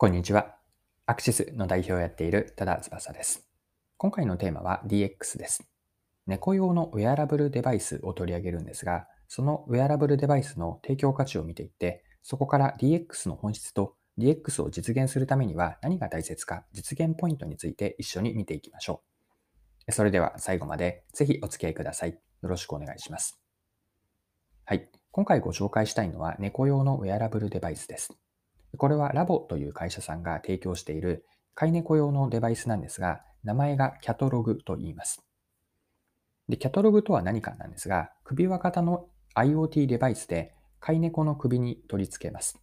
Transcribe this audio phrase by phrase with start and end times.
[0.00, 0.56] こんにちは。
[1.04, 3.46] アクシスの代表をやっている多田翼です。
[3.98, 5.68] 今回のテーマは DX です。
[6.26, 19.02] 猫用のウェアラブルデバイスを取り上げるんですが、そのウェアラブルデバイスの提供価値を見ていって、そこから DX の本質と DX を実現するためには何が大切か実現ポイントについて一緒に見ていきましょ
[19.86, 19.92] う。
[19.92, 22.12] それでは最後までぜひお付き合いください。
[22.12, 23.38] よろしくお願いします。
[24.64, 24.88] はい。
[25.10, 28.14] 今回ご紹介したいのは猫用のウェアラブルデバイスです。
[28.76, 35.22] これはラボという会社さんが提供している飼い猫用のデバイスなんですが、名前がキャトログと言います。
[36.48, 42.58] で、キャトログとは何かなんですが、首輪型の IoT デバイスで飼い猫の首に取り付けます。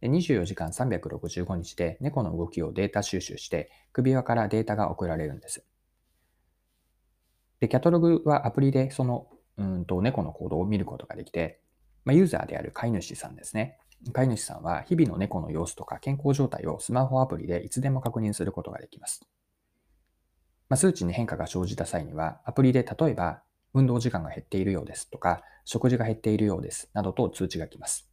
[0.00, 5.64] で24時間365日で猫の動きをデータ収集して首輪からデータが送られるんです。
[7.60, 11.60] で、キャトログはアプリでそのうんと猫の行動を見ることができて、
[12.04, 13.78] まあ、ユーザーである飼い主さんですね。
[14.12, 19.20] 飼い主さんは日々の猫の様子とか健康状態をスマホアプリでいつでも確認することができます。
[20.68, 23.42] まあ、数値に変化が生じた際には、アプリで例えば
[23.74, 28.10] 運動時間が減っているようですとか、食事が減っているようですなどと通知が来ます。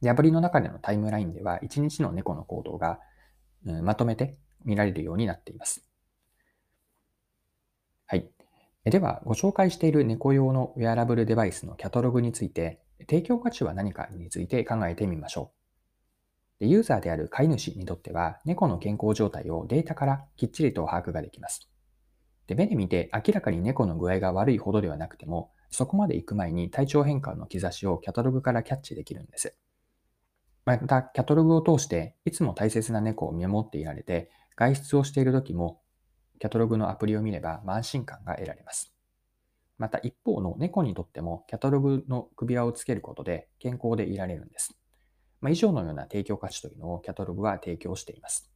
[0.00, 3.00] で、アプリの中でのタイムラインでは、1日の猫の行動が、
[3.66, 5.84] うん、まとめて見られるようになっています。
[8.06, 8.30] はい。
[8.84, 15.52] では、ご紹介している猫用のウェアラブルデバイスのキャタログについて、提供価値は何かについて考えてみましょ
[16.60, 16.66] う。
[16.66, 21.70] ユーザーである飼い主にとっては、猫の健康状態をデータからきっちりと把握ができます。
[22.48, 29.54] で目で見て明らかに猫の具合が悪いほどではなくても、そこまで行く前に体調変化の兆しをキャタログからキャッチできるんです。
[30.64, 35.80] また、キャタログを通して、いつも大切な猫を見守っていられて、外出をしている時も、
[36.40, 38.97] キャタログのアプリを見れば安心感が得られます。
[39.78, 44.76] また一方の猫にとってもキャタログの首輪をつけることで健康でいられるんです。
[45.40, 48.50] まあ、以上のような提供価値というのをキャタログは提供しています。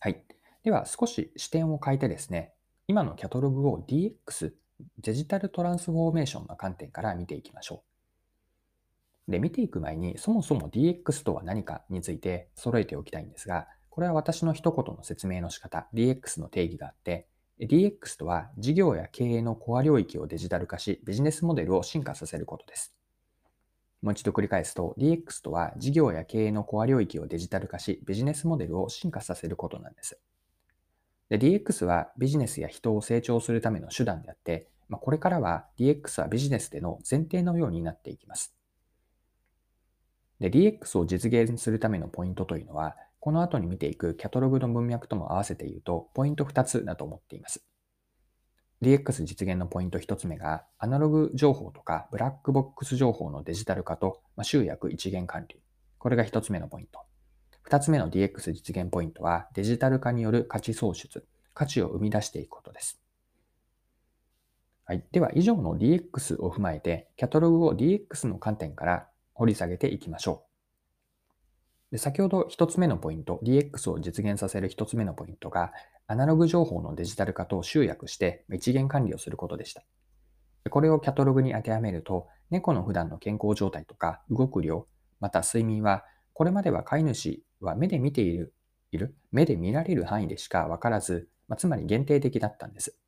[0.00, 0.24] はい。
[0.64, 2.52] では少し視点を変えてですね、
[2.88, 4.52] 今のキャタログを DX、
[4.98, 7.84] デジタルトランスフォーメーションの観点から見ていきましょ
[9.28, 9.30] う。
[9.30, 17.28] で、見ていく前にそもそも DX とは何かについて揃えておきたいんですが、これは私の一言の説明の仕方、DX の定義があって、
[17.60, 22.94] DX とは事業や経営のコア領域をデジタル化し、ビジネスモデルを進化させることです。
[24.02, 30.20] もう一度繰り返すと、DX とは事業や経営のコア領域をデジタル化し、ビジネスモデルを進化させることなんです。
[31.28, 38.54] で DX はビジネスや人を成長するための手段であって、まあ、これからは DX はビジネスでの前提のようになっていきます。
[40.38, 47.66] で DX を実現するためのポイントというのは、この後に見ていくキャタログの文脈とも合わせて言うと、ポイント2つだと思っています。
[48.82, 55.60] DX 実現のポイント1つ目が、アナログ情報とかブラックボックス情報のデジタル化と、ま集約一元管理。
[55.98, 57.00] これが1つ目のポイント。
[57.68, 63.02] 2つ目の DX 実現ポイントは、デジタル化による価値創出、価値を生み出していくことです。
[64.84, 65.04] はい。
[65.10, 70.55] では、以上の DX を踏まえて、キャタログを DX の観点から掘り下げていきましょう。
[71.92, 75.72] で先ほど一つ目のポイント、DX を実現させる一つ目のポイントが、
[76.08, 79.84] アナログ情報のデジタル化と集約して一元管理をすることでした。
[80.70, 84.86] これをキャタログに当てはめると、猫の普段の健康状態とか動く量、
[85.20, 88.52] また睡眠は、これまでは飼い主は目で見ている、
[88.90, 92.98] いる目で見られる範囲でしかわからず、まあ、つまり限定的だったんです。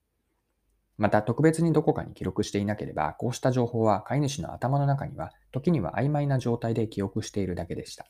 [0.96, 8.06] また特別にどこかに記録していなければ、こうした情報は飼い主の頭の中には、時には曖昧な状態で記憶しているだけでした。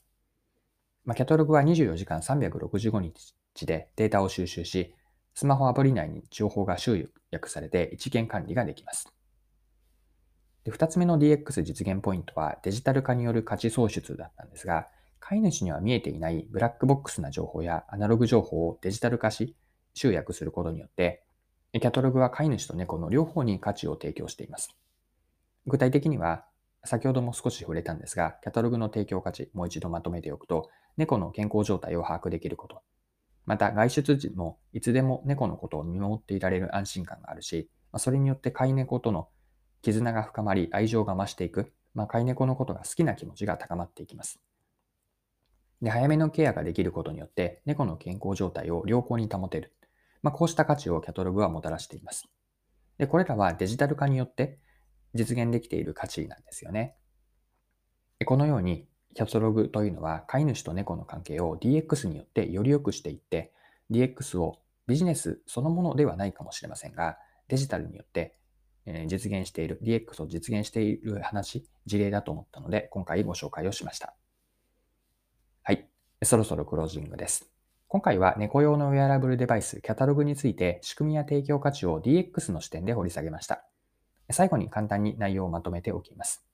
[1.08, 4.94] まあ、キャタログは24時間365日でデータを収集し、
[5.32, 9.10] スマホアプリ内に情報が集約されて一元管理ができます。
[10.64, 19.56] で2つ目の DX 実現ポイントはデジタル化による価値創出だったんですが、飼い主には見えていないブラックボックスな情報やアナログ情報をデジタル化し、
[19.94, 21.24] 集約することによって、
[21.72, 24.76] キャタログは飼い主と猫の両方に価値を提供しています。
[25.66, 26.44] 具体的には、
[26.84, 32.83] 先ほども少し触れたんですが、キャタログの提供価値、もう一度まとめておくと、猫の健康状態を把握できること。
[33.47, 39.28] また、外出時もいつでも猫のことを見守っていられる安心感があるし、それによって飼い猫との
[39.83, 44.41] 絆が深まり、愛情が増していく、まあ、飼い猫のことが好きな気持ちが高まっていきます。
[45.81, 49.74] で、早めのケアができることによって、猫の健康状態を良好に保てる。
[50.22, 52.28] まあ、こうした価値をキャトログはもたらしています。
[52.98, 54.59] で、これらはデジタル化によって
[55.15, 56.95] 実現できている価値なんですよね。
[58.25, 63.53] このようにキャタログというのは飼い主と猫の関係を DX によってより良くしていって
[63.91, 67.19] DX をビジネスそのものではないかもしれませんが
[67.49, 68.37] デジタルによって
[69.07, 74.15] 実現している DX を実現している話事例だと思ったので今回ご紹介をしました
[75.63, 75.89] はい
[76.22, 77.49] そろそろクロージングです。
[77.87, 83.65] 今回は猫用のウェアラブルデバイス、キャタログについて仕組みや提供価値を DX の視点で掘り下げました。
[84.30, 86.45] 最後に簡単に内容をまとめておきます。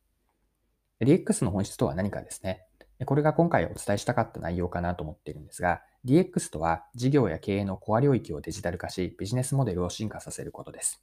[1.00, 2.65] DX の本質とは何かですね。
[3.06, 11.03] これが今回お伝えしたかった内容かなと思っているんですが、DX とは事業や経営のコア領域をデジタル化し、ビジネスモデルを進化させることです。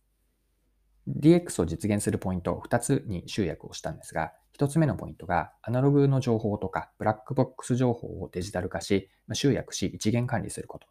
[1.08, 10.88] DX を実現するポイント2つに集約をしたんですが、1つ目のポイントが、アナログの情報とかブラックボックス情報をデジタル化し、集約し一元管理すること。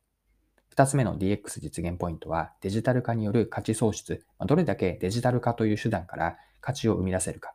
[0.75, 7.55] 2つ目の DX 実現ポイントは、デジタル化による価値創出、どれだけデジタル化という手段から価値を生み出せるか。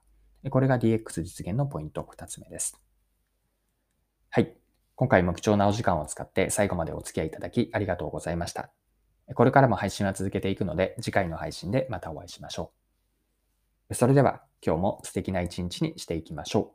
[0.49, 2.79] これが DX 実現のポイント2つ目です。
[4.29, 4.55] はい。
[4.95, 8.69] 今回も貴重なお時間を使って最後までお付き合いいただきありがとうございました。
[9.33, 12.71] これからも配信は続けていくので、次回の配信でまたお会いしましょ
[13.89, 13.95] う。
[13.95, 16.74] それでは今日も素敵な一日にしていきましょう。